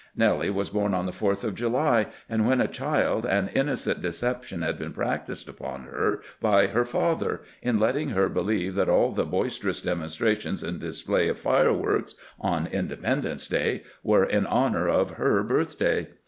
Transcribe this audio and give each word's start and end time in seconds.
Nellie 0.15 0.49
was 0.49 0.71
born 0.71 0.95
on 0.95 1.05
the 1.05 1.11
4th 1.11 1.43
of 1.43 1.53
July, 1.53 2.07
and 2.27 2.47
when 2.47 2.59
a 2.59 2.67
child 2.67 3.23
an 3.23 3.49
innocent 3.53 4.01
deception 4.01 4.63
had 4.63 4.79
been 4.79 4.93
practised 4.93 5.47
upon 5.47 5.83
her 5.83 6.23
by 6.39 6.65
her 6.65 6.85
father 6.85 7.41
in 7.61 7.77
letting 7.77 8.09
her 8.09 8.27
be 8.27 8.41
lieve 8.41 8.73
that 8.73 8.89
all 8.89 9.11
the 9.11 9.27
boisterous 9.27 9.79
demonstrations 9.79 10.63
and 10.63 10.79
display 10.79 11.27
of 11.27 11.37
fireworks 11.37 12.15
on 12.39 12.65
Independence 12.65 13.45
day 13.47 13.83
were 14.01 14.25
in 14.25 14.47
honor 14.47 14.89
of 14.89 15.11
her 15.17 15.43
birthday. 15.43 16.07